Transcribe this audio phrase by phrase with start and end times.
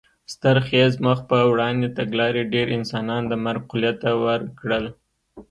[0.33, 4.85] ستر خېز مخ په وړاندې تګلارې ډېر انسانان د مرګ خولې ته ور کړل.